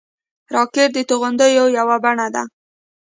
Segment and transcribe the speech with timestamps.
[0.55, 2.43] راکټ د توغندیو یوه بڼه ده